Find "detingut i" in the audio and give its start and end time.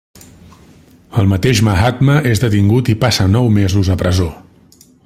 2.47-2.99